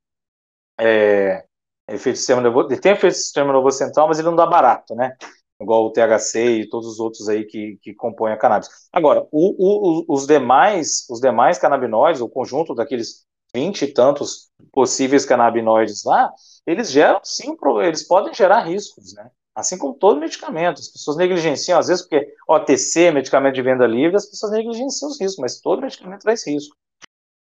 [0.80, 1.44] é,
[1.90, 5.18] efeito sistema nervoso, ele tem efeito sistema nervoso central, mas ele não dá barato, né?
[5.62, 8.70] Igual o THC e todos os outros aí que, que compõem a cannabis.
[8.92, 15.26] Agora, o, o, os demais os demais canabinoides, o conjunto daqueles 20 e tantos possíveis
[15.26, 16.32] canabinoides lá,
[16.68, 19.30] eles geram sim, eles podem gerar riscos, né?
[19.56, 20.82] Assim como todo medicamento.
[20.82, 25.20] As pessoas negligenciam, às vezes, porque OTC, medicamento de venda livre, as pessoas negligenciam os
[25.20, 26.76] riscos, mas todo medicamento traz risco.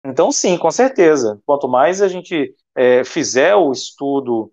[0.05, 1.41] Então, sim, com certeza.
[1.45, 4.51] Quanto mais a gente é, fizer o estudo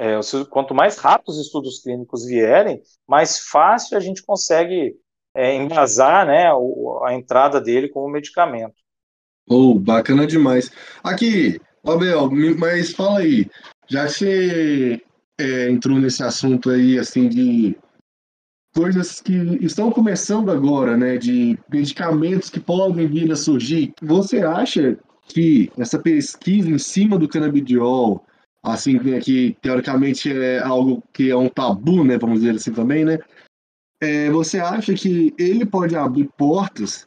[0.00, 4.96] é, quanto mais rápido os estudos clínicos vierem, mais fácil a gente consegue
[5.36, 6.46] é, embasar né,
[7.04, 8.72] a entrada dele como medicamento.
[9.46, 10.70] Oh, bacana demais.
[11.04, 13.46] Aqui, Abel, mas fala aí,
[13.88, 15.02] já que você
[15.38, 17.76] é, entrou nesse assunto aí, assim, de
[18.74, 24.98] coisas que estão começando agora, né, de medicamentos que podem vir a surgir, você acha
[25.26, 28.24] que essa pesquisa em cima do canabidiol,
[28.62, 33.18] assim, que teoricamente é algo que é um tabu, né, vamos dizer assim também, né,
[34.00, 37.06] é, você acha que ele pode abrir portas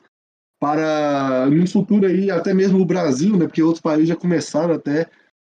[0.59, 5.09] para, no futuro aí, até mesmo o Brasil, né, porque outros países já começaram até,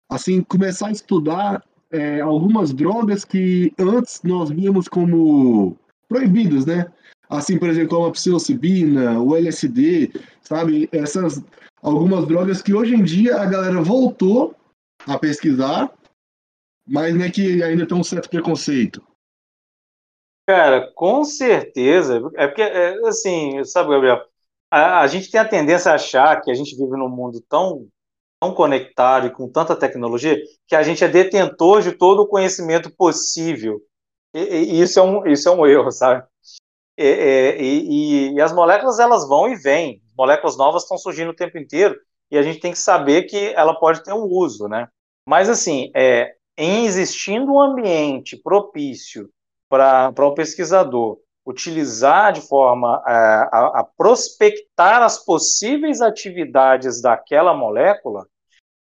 [0.09, 6.87] assim, começar a estudar é, algumas drogas que antes nós víamos como proibidas, né?
[7.29, 10.11] Assim, por exemplo, como a psilocibina, o LSD,
[10.41, 10.89] sabe?
[10.91, 11.43] Essas
[11.81, 14.55] algumas drogas que hoje em dia a galera voltou
[15.07, 15.93] a pesquisar,
[16.87, 19.05] mas né, que ainda tem um certo preconceito.
[20.47, 22.21] Cara, com certeza.
[22.35, 24.21] É porque, é, assim, sabe, Gabriel,
[24.69, 27.87] a, a, gente tem a tendência a achar que a gente vive num mundo tão,
[28.39, 30.37] tão conectado e com tanta tecnologia
[30.67, 33.79] que a gente é detentor de todo o conhecimento possível.
[34.33, 36.25] E, e isso, é um, isso é um erro, sabe?
[36.97, 41.57] E, e, e, as moléculas elas vão e vêm, moléculas novas estão surgindo o tempo
[41.57, 41.97] inteiro
[42.31, 44.87] e a gente tem que saber que ela pode ter um uso, né?
[45.27, 49.29] Mas assim, é, em existindo um ambiente propício
[49.69, 58.27] para o pesquisador utilizar de forma é, a, a, prospectar as possíveis atividades daquela molécula,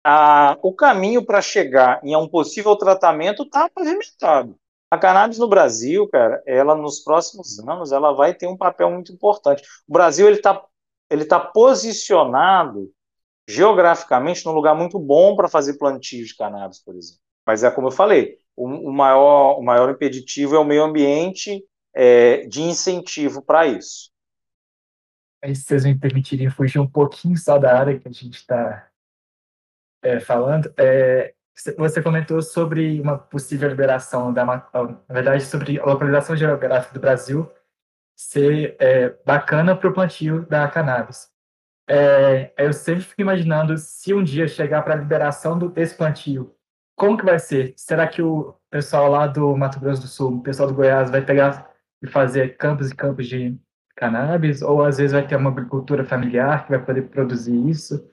[0.04, 4.56] a, o caminho para chegar em um possível tratamento está pavimentado.
[4.90, 9.12] A cannabis no Brasil, cara, ela nos próximos anos ela vai ter um papel muito
[9.12, 9.64] importante.
[9.88, 10.64] O Brasil ele está
[11.10, 12.92] ele tá posicionado
[13.48, 17.22] geograficamente num lugar muito bom para fazer plantio de cannabis, por exemplo.
[17.46, 21.64] Mas é como eu falei, o, o maior, o maior impeditivo é o meio ambiente
[21.94, 24.12] é, de incentivo para isso.
[25.44, 28.90] Aí, vocês me permitirem fugir um pouquinho só da área que a gente está
[30.02, 31.36] é, falando, é,
[31.78, 37.50] você comentou sobre uma possível liberação da, na verdade, sobre a localização geográfica do Brasil
[38.16, 41.30] ser é, bacana para o plantio da cannabis.
[41.88, 46.56] É, eu sempre fico imaginando se um dia chegar para a liberação do, desse plantio,
[46.96, 47.74] como que vai ser?
[47.78, 51.22] Será que o pessoal lá do Mato Grosso do Sul, o pessoal do Goiás, vai
[51.24, 51.70] pegar
[52.02, 53.58] e fazer campos e campos de
[53.96, 54.62] cannabis?
[54.62, 58.10] Ou às vezes vai ter uma agricultura familiar que vai poder produzir isso?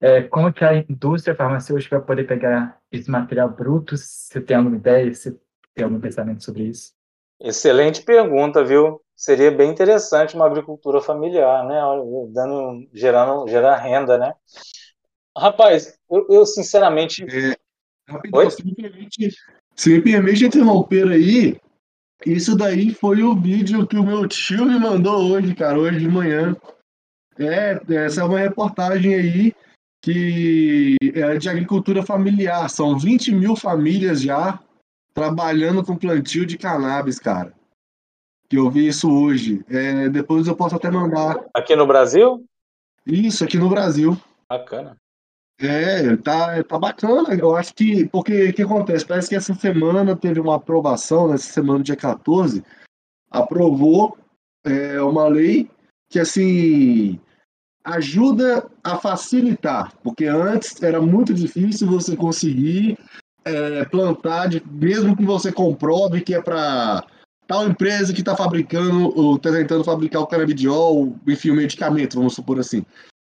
[0.00, 3.96] É, como que a indústria farmacêutica vai poder pegar esse material bruto?
[3.96, 5.12] Você tem alguma ideia?
[5.12, 5.38] Você
[5.74, 6.92] tem algum pensamento sobre isso?
[7.44, 9.02] Excelente pergunta, viu?
[9.14, 11.78] Seria bem interessante uma agricultura familiar, né?
[12.32, 14.32] Dando, gerando, gerar renda, né?
[15.36, 17.54] Rapaz, eu, eu sinceramente é,
[18.08, 19.36] Rapidão, se me, permite,
[19.76, 21.60] se me permite interromper aí,
[22.24, 26.08] isso daí foi o vídeo que o meu tio me mandou hoje, cara, hoje de
[26.08, 26.56] manhã.
[27.38, 29.54] É, essa é uma reportagem aí
[30.02, 32.70] que é de agricultura familiar.
[32.70, 34.58] São 20 mil famílias já
[35.14, 37.54] trabalhando com plantio de cannabis, cara.
[38.48, 39.64] Que eu vi isso hoje.
[39.68, 41.36] É, depois eu posso até mandar.
[41.54, 42.44] Aqui no Brasil?
[43.06, 44.18] Isso, aqui no Brasil.
[44.48, 44.96] Bacana.
[45.58, 47.32] É, tá, tá bacana.
[47.34, 48.06] Eu acho que.
[48.08, 49.06] Porque o que acontece?
[49.06, 52.62] Parece que essa semana teve uma aprovação, nessa semana, dia 14,
[53.30, 54.18] aprovou
[54.64, 55.70] é, uma lei
[56.10, 57.18] que, assim,
[57.84, 62.98] ajuda a facilitar, porque antes era muito difícil você conseguir
[63.44, 67.04] é, plantar, de, mesmo que você comprove que é para
[67.46, 72.34] tal empresa que está fabricando, ou está tentando fabricar o canabidiol, enfim, o medicamento, vamos
[72.34, 72.84] supor assim.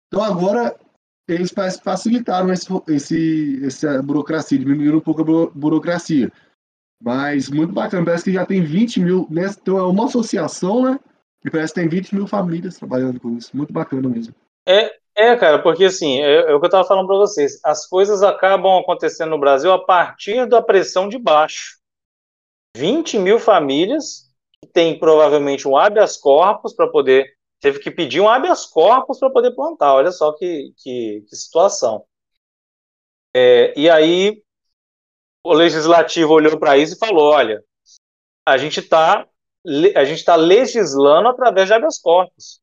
[0.08, 0.74] Então agora
[1.28, 1.52] eles
[1.82, 6.30] facilitaram esse, esse, essa burocracia, diminuíram um pouco a burocracia.
[7.02, 9.46] Mas muito bacana, parece que já tem 20 mil, né?
[9.60, 10.98] então é uma associação, né?
[11.44, 13.54] E parece que tem 20 mil famílias trabalhando com isso.
[13.56, 14.34] Muito bacana mesmo.
[14.66, 17.58] É, é cara, porque assim, é, é o que eu estava falando para vocês.
[17.64, 21.78] As coisas acabam acontecendo no Brasil a partir da pressão de baixo.
[22.76, 28.28] 20 mil famílias que têm provavelmente um habeas corpus para poder teve que pedir um
[28.28, 29.94] habeas corpus para poder plantar.
[29.94, 32.04] Olha só que, que, que situação.
[33.34, 34.42] É, e aí
[35.42, 37.64] o legislativo olhou para isso e falou: olha,
[38.44, 39.26] a gente está
[39.96, 42.60] a gente está legislando através de habeas corpus.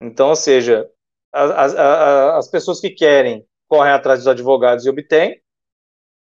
[0.00, 0.90] Então, ou seja,
[1.32, 5.40] as, as, as pessoas que querem correm atrás dos advogados e obtêm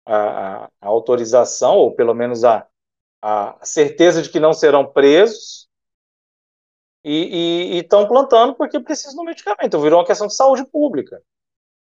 [0.07, 2.67] a, a, a autorização, ou pelo menos a,
[3.21, 5.69] a certeza de que não serão presos,
[7.07, 9.81] e estão plantando porque precisam do medicamento.
[9.81, 11.23] Virou uma questão de saúde pública.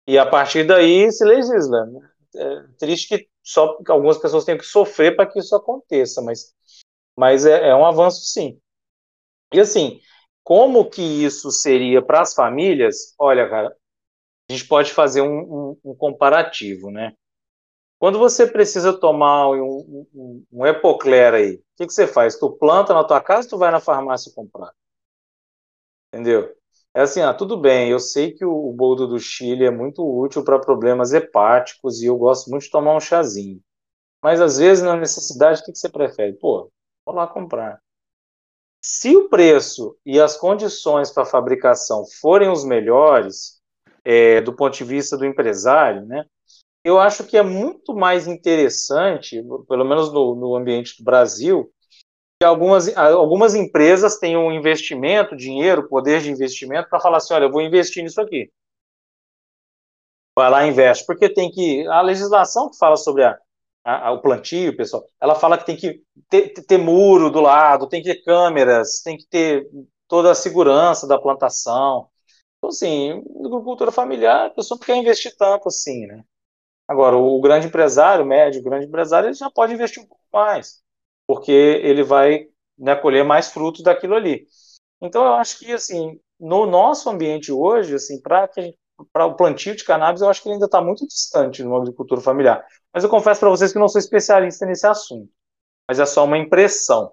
[0.06, 1.88] E a partir daí se legisla.
[2.36, 6.54] É triste que só algumas pessoas tenham que sofrer para que isso aconteça, mas,
[7.18, 8.62] mas é, é um avanço sim.
[9.52, 10.00] E assim,
[10.50, 13.14] como que isso seria para as famílias?
[13.20, 13.68] Olha, cara,
[14.50, 17.14] a gente pode fazer um, um, um comparativo, né?
[18.00, 22.40] Quando você precisa tomar um, um, um aí, o que, que você faz?
[22.40, 24.74] Tu planta na tua casa ou tu vai na farmácia comprar?
[26.12, 26.52] Entendeu?
[26.96, 30.02] É assim, ah, tudo bem, eu sei que o, o boldo do Chile é muito
[30.04, 33.62] útil para problemas hepáticos e eu gosto muito de tomar um chazinho.
[34.24, 36.34] Mas às vezes, na necessidade, o que, que você prefere?
[36.34, 36.72] Pô,
[37.06, 37.80] vou lá comprar.
[38.82, 43.60] Se o preço e as condições para fabricação forem os melhores,
[44.06, 46.26] é, do ponto de vista do empresário, né,
[46.84, 51.70] eu acho que é muito mais interessante, pelo menos no, no ambiente do Brasil,
[52.42, 57.46] que algumas, algumas empresas tenham um investimento, dinheiro, poder de investimento, para falar assim: olha,
[57.46, 58.50] eu vou investir nisso aqui.
[60.38, 61.06] Vai lá e investe.
[61.06, 61.86] Porque tem que.
[61.88, 63.38] A legislação que fala sobre a,
[63.84, 68.02] a, o plantio, pessoal, ela fala que tem que ter, ter, muro do lado, tem
[68.02, 69.68] que ter câmeras, tem que ter
[70.08, 72.10] toda a segurança da plantação.
[72.58, 76.24] Então, assim, agricultura familiar, a pessoa não quer investir tanto assim, né?
[76.88, 80.24] Agora, o grande empresário, o médio, o grande empresário, ele já pode investir um pouco
[80.34, 80.82] mais,
[81.28, 84.48] porque ele vai né, colher mais frutos daquilo ali.
[85.02, 88.50] Então, eu acho que, assim, no nosso ambiente hoje, assim, para
[89.00, 92.66] o plantio de cannabis, eu acho que ele ainda está muito distante uma agricultura familiar.
[92.94, 95.30] Mas eu confesso para vocês que não sou especialista nesse assunto.
[95.88, 97.12] Mas é só uma impressão,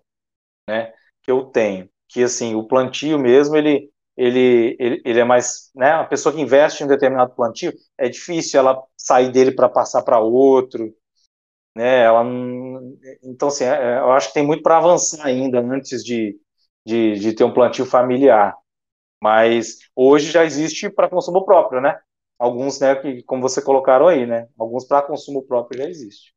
[0.68, 5.70] né, que eu tenho, que assim, o plantio mesmo, ele ele, ele, ele é mais,
[5.74, 9.68] né, a pessoa que investe em um determinado plantio, é difícil ela sair dele para
[9.68, 10.90] passar para outro,
[11.76, 12.24] né, ela
[13.22, 16.38] então assim, é, eu acho que tem muito para avançar ainda antes de,
[16.84, 18.56] de, de ter um plantio familiar,
[19.22, 22.00] mas hoje já existe para consumo próprio, né,
[22.38, 26.34] alguns, né, que, como você colocaram aí, né, alguns para consumo próprio já existe.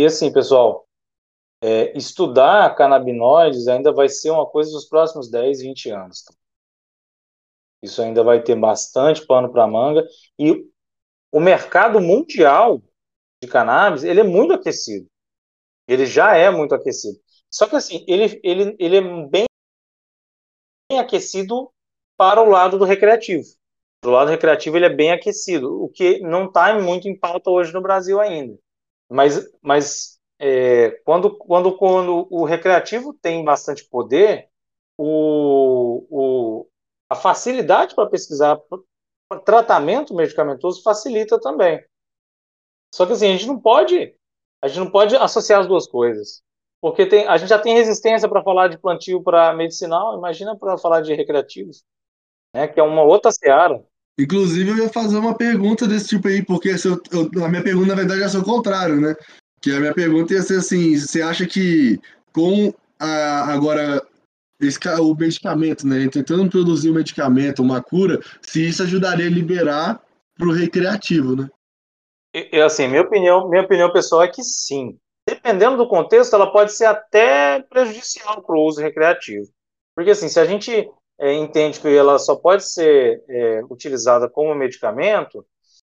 [0.00, 0.86] E assim, pessoal,
[1.62, 6.22] é, estudar canabinoides ainda vai ser uma coisa dos próximos 10, 20 anos.
[6.22, 6.34] Tá?
[7.82, 10.06] Isso ainda vai ter bastante pano para manga
[10.38, 10.68] e
[11.32, 12.82] o mercado mundial
[13.42, 15.06] de cannabis, ele é muito aquecido.
[15.86, 17.18] Ele já é muito aquecido.
[17.50, 19.46] Só que assim, ele, ele, ele é bem
[20.98, 21.72] aquecido
[22.18, 23.44] para o lado do recreativo.
[24.02, 27.72] Do lado recreativo ele é bem aquecido, o que não está muito em pauta hoje
[27.72, 28.58] no Brasil ainda.
[29.08, 34.48] Mas, mas é, quando, quando, quando o recreativo tem bastante poder,
[34.96, 36.68] o, o,
[37.08, 38.60] a facilidade para pesquisar
[39.44, 41.82] tratamento medicamentoso facilita também.
[42.92, 44.14] Só que assim, a gente não pode,
[44.62, 46.42] a gente não pode associar as duas coisas.
[46.80, 50.78] Porque tem, a gente já tem resistência para falar de plantio para medicinal, imagina para
[50.78, 51.84] falar de recreativos
[52.54, 53.82] né, que é uma outra seara.
[54.18, 57.88] Inclusive, eu ia fazer uma pergunta desse tipo aí, porque eu, eu, a minha pergunta,
[57.88, 59.14] na verdade, é o contrário, né?
[59.60, 62.00] Que a minha pergunta ia ser assim: você acha que
[62.32, 64.02] com a, agora
[64.60, 66.08] esse, o medicamento, né?
[66.08, 70.02] Tentando produzir um medicamento, uma cura, se isso ajudaria a liberar
[70.36, 71.48] para o recreativo, né?
[72.34, 74.98] É assim, minha opinião, minha opinião pessoal é que sim.
[75.28, 79.46] Dependendo do contexto, ela pode ser até prejudicial para o uso recreativo.
[79.94, 84.54] Porque assim, se a gente é, entende que ela só pode ser é, utilizada como
[84.54, 85.44] medicamento,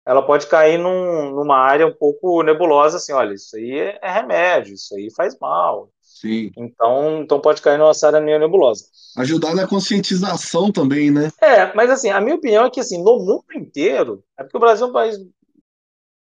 [0.05, 4.11] ela pode cair num, numa área um pouco nebulosa, assim, olha, isso aí é, é
[4.11, 5.89] remédio, isso aí faz mal.
[5.99, 6.51] Sim.
[6.55, 8.85] Então, então pode cair numa área meio nebulosa.
[9.17, 11.31] Ajudar na conscientização também, né?
[11.41, 14.59] É, mas assim, a minha opinião é que assim, no mundo inteiro, é porque o
[14.59, 15.17] Brasil é um país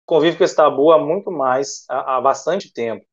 [0.07, 3.05] convive com esse tabu há muito mais, há, há bastante tempo,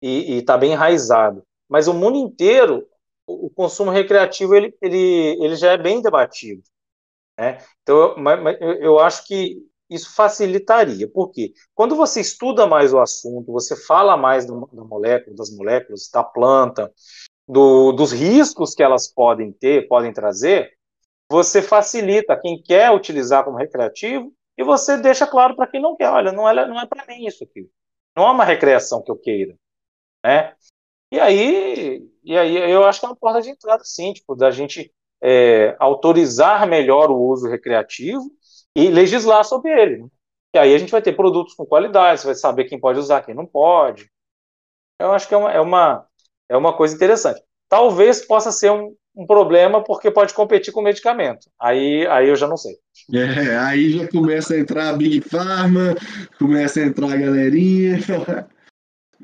[0.00, 1.42] e está bem enraizado.
[1.68, 2.86] Mas o mundo inteiro
[3.26, 6.62] o consumo recreativo ele, ele, ele já é bem debatido.
[7.38, 7.58] Né?
[7.82, 8.14] Então,
[8.60, 9.58] eu, eu acho que
[9.88, 11.08] isso facilitaria.
[11.08, 11.52] Por quê?
[11.74, 16.24] Quando você estuda mais o assunto, você fala mais da, da molécula, das moléculas, da
[16.24, 16.92] planta,
[17.46, 20.72] do, dos riscos que elas podem ter, podem trazer,
[21.30, 26.10] você facilita quem quer utilizar como recreativo e você deixa claro para quem não quer.
[26.10, 27.68] Olha, não é, não é para mim isso aqui.
[28.16, 29.56] Não é uma recreação que eu queira.
[30.24, 30.54] Né?
[31.10, 34.50] E aí, e aí eu acho que é uma porta de entrada, sim, tipo, da
[34.50, 34.92] gente
[35.22, 38.24] é, autorizar melhor o uso recreativo
[38.74, 39.98] e legislar sobre ele.
[39.98, 40.08] Né?
[40.54, 43.22] E aí a gente vai ter produtos com qualidade, você vai saber quem pode usar,
[43.22, 44.10] quem não pode.
[44.98, 46.06] Eu acho que é uma, é uma,
[46.48, 47.42] é uma coisa interessante.
[47.68, 51.48] Talvez possa ser um, um problema porque pode competir com medicamento.
[51.58, 52.76] Aí, aí eu já não sei.
[53.14, 55.94] É, aí já começa a entrar a Big Pharma,
[56.38, 57.98] começa a entrar a galerinha.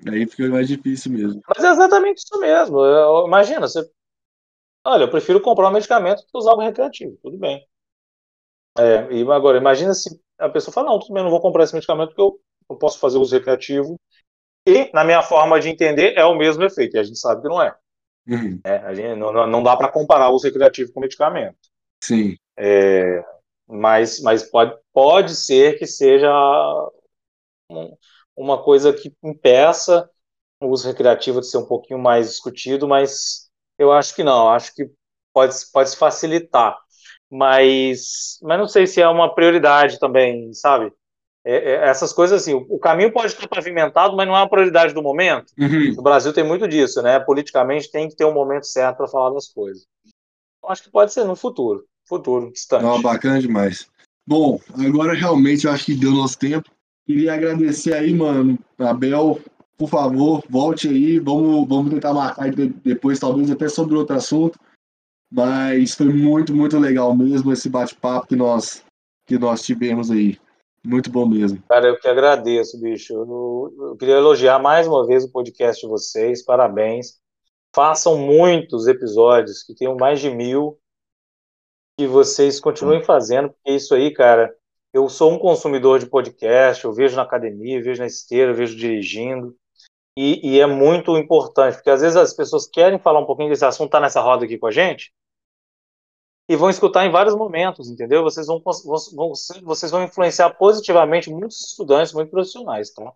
[0.06, 1.40] Aí fica mais difícil mesmo.
[1.48, 2.84] Mas é exatamente isso mesmo.
[2.84, 3.88] Eu, imagina, você.
[4.84, 7.66] Olha, eu prefiro comprar um medicamento que usar algo recreativo, tudo bem.
[8.78, 11.74] É, e agora, imagina se a pessoa fala, não, tudo bem, não vou comprar esse
[11.74, 12.40] medicamento porque eu,
[12.70, 13.96] eu posso fazer uso recreativo.
[14.66, 17.48] E, na minha forma de entender, é o mesmo efeito, e a gente sabe que
[17.48, 17.74] não é.
[18.28, 18.60] Uhum.
[18.64, 21.56] é a gente, não, não dá para comparar o uso recreativo com medicamento.
[22.02, 22.36] Sim.
[22.58, 23.24] É,
[23.66, 26.30] Mas, mas pode, pode ser que seja
[28.38, 30.08] uma coisa que impeça
[30.60, 34.74] o uso recreativo de ser um pouquinho mais discutido, mas eu acho que não, acho
[34.74, 34.88] que
[35.32, 36.78] pode, pode se facilitar.
[37.30, 40.92] Mas, mas não sei se é uma prioridade também, sabe?
[41.44, 44.48] É, é, essas coisas assim, o, o, caminho pode estar pavimentado, mas não é uma
[44.48, 45.52] prioridade do momento.
[45.58, 45.94] Uhum.
[45.94, 47.20] No Brasil tem muito disso, né?
[47.20, 49.84] Politicamente tem que ter um momento certo para falar das coisas.
[50.64, 52.82] Acho que pode ser no futuro, futuro distante.
[52.82, 53.88] Não, bacana demais.
[54.26, 56.70] Bom, agora realmente eu acho que deu nosso tempo.
[57.08, 59.40] Queria agradecer aí, mano, Abel,
[59.78, 64.60] por favor, volte aí, vamos, vamos tentar marcar depois, talvez até sobre outro assunto.
[65.32, 68.84] Mas foi muito, muito legal mesmo esse bate-papo que nós,
[69.26, 70.38] que nós tivemos aí.
[70.84, 71.62] Muito bom mesmo.
[71.66, 73.14] Cara, eu que agradeço, bicho.
[73.14, 76.44] Eu, queria elogiar mais uma vez o podcast de vocês.
[76.44, 77.18] Parabéns.
[77.74, 80.78] Façam muitos episódios, que tenham mais de mil,
[81.98, 84.54] que vocês continuem fazendo, porque isso aí, cara,
[84.98, 89.56] eu sou um consumidor de podcast, eu vejo na academia, vejo na esteira, vejo dirigindo,
[90.16, 93.64] e, e, é muito importante, porque às vezes as pessoas querem falar um pouquinho desse
[93.64, 95.12] assunto, tá nessa roda aqui com a gente,
[96.48, 98.24] e vão escutar em vários momentos, entendeu?
[98.24, 99.32] Vocês vão, vão,
[99.62, 103.12] vocês vão influenciar positivamente muitos estudantes, muitos profissionais, tá?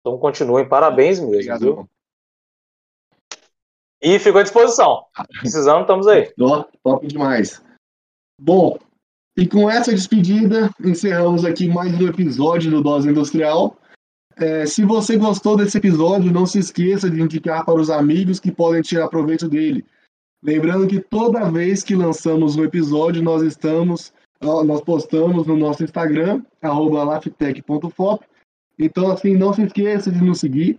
[0.00, 1.90] Então continuem, parabéns mesmo, Obrigado, viu?
[4.02, 5.06] E fico à disposição.
[5.40, 6.34] Precisando, estamos aí.
[6.34, 7.62] Top, top demais.
[8.38, 8.76] Bom,
[9.36, 13.76] e com essa despedida, encerramos aqui mais um episódio do Dose Industrial.
[14.36, 18.52] É, se você gostou desse episódio, não se esqueça de indicar para os amigos que
[18.52, 19.86] podem tirar proveito dele.
[20.42, 26.42] Lembrando que toda vez que lançamos um episódio, nós estamos, nós postamos no nosso Instagram,
[26.62, 28.24] laftec.fop.
[28.78, 30.78] Então, assim, não se esqueça de nos seguir.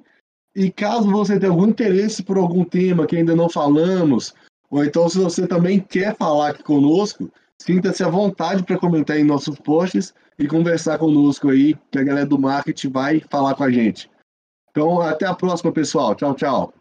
[0.55, 4.35] E caso você tenha algum interesse por algum tema que ainda não falamos,
[4.69, 7.31] ou então se você também quer falar aqui conosco,
[7.61, 12.25] sinta-se à vontade para comentar em nossos posts e conversar conosco aí, que a galera
[12.25, 14.09] do marketing vai falar com a gente.
[14.71, 16.15] Então, até a próxima, pessoal.
[16.15, 16.73] Tchau, tchau.